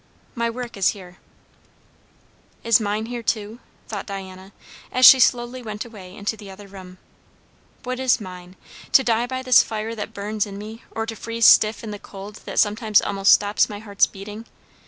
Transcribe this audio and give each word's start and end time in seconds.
"My 0.33 0.49
work 0.49 0.77
is 0.77 0.89
here." 0.97 1.19
Is 2.63 2.79
mine 2.79 3.05
here 3.05 3.21
too? 3.21 3.59
thought 3.87 4.07
Diana, 4.07 4.51
as 4.91 5.05
she 5.05 5.19
slowly 5.19 5.61
went 5.61 5.85
away 5.85 6.15
into 6.15 6.35
the 6.35 6.49
other 6.49 6.65
room. 6.67 6.97
What 7.83 7.99
is 7.99 8.19
mine? 8.19 8.55
To 8.93 9.03
die 9.03 9.27
by 9.27 9.43
this 9.43 9.61
fire 9.61 9.93
that 9.93 10.11
burns 10.11 10.47
in 10.47 10.57
me; 10.57 10.83
or 10.89 11.05
to 11.05 11.15
freeze 11.15 11.45
stiff 11.45 11.83
in 11.83 11.91
the 11.91 11.99
cold 11.99 12.37
that 12.45 12.57
sometimes 12.57 12.99
almost 12.99 13.31
stops 13.31 13.69
my 13.69 13.77
heart's 13.77 14.07
beating? 14.07 14.47